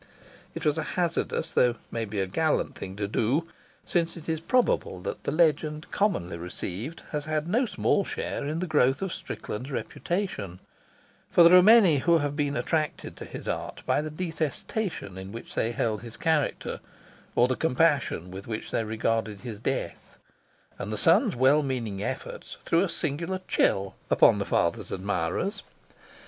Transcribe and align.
It 0.55 0.65
was 0.65 0.79
a 0.79 0.83
hazardous, 0.97 1.51
though 1.53 1.75
maybe 1.91 2.19
a 2.21 2.25
gallant 2.25 2.73
thing 2.73 2.95
to 2.95 3.07
do, 3.07 3.47
since 3.85 4.17
it 4.17 4.27
is 4.27 4.39
probable 4.41 4.99
that 5.01 5.25
the 5.25 5.31
legend 5.31 5.91
commonly 5.91 6.39
received 6.39 7.03
has 7.11 7.25
had 7.25 7.47
no 7.47 7.67
small 7.67 8.03
share 8.03 8.43
in 8.47 8.61
the 8.61 8.65
growth 8.65 9.03
of 9.03 9.13
Strickland's 9.13 9.69
reputation; 9.69 10.59
for 11.29 11.43
there 11.43 11.55
are 11.55 11.61
many 11.61 11.99
who 11.99 12.17
have 12.17 12.35
been 12.35 12.57
attracted 12.57 13.15
to 13.17 13.25
his 13.25 13.47
art 13.47 13.83
by 13.85 14.01
the 14.01 14.09
detestation 14.09 15.19
in 15.19 15.31
which 15.31 15.53
they 15.53 15.71
held 15.71 16.01
his 16.01 16.17
character 16.17 16.79
or 17.35 17.47
the 17.47 17.55
compassion 17.55 18.31
with 18.31 18.47
which 18.47 18.71
they 18.71 18.83
regarded 18.83 19.41
his 19.41 19.59
death; 19.59 20.17
and 20.79 20.91
the 20.91 20.97
son's 20.97 21.35
well 21.35 21.61
meaning 21.61 22.01
efforts 22.01 22.57
threw 22.65 22.81
a 22.83 22.89
singular 22.89 23.39
chill 23.47 23.93
upon 24.09 24.39
the 24.39 24.45
father's 24.45 24.91
admirers. 24.91 25.61